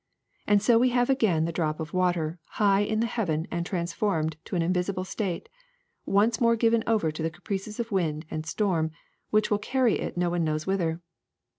[0.47, 4.35] And so we have again the drop of water high in the heavens and transformed
[4.45, 5.47] to an invisible state—
[6.07, 8.89] once more given over to the caprices of wind and storm,
[9.29, 11.01] which will carry it no one knows whither.